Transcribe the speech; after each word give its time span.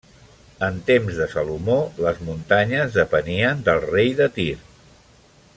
En 0.67 0.79
temps 0.87 1.19
de 1.19 1.27
Salomó 1.33 1.75
les 2.07 2.23
muntanyes 2.29 2.97
depenien 2.99 3.63
del 3.71 3.87
rei 3.87 4.13
de 4.23 4.33
Tir. 4.39 4.51